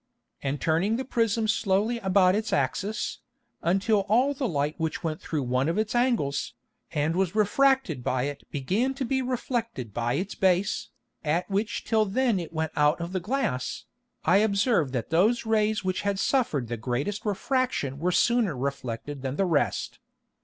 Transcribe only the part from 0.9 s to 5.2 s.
the Prism slowly about its Axis, until all the Light which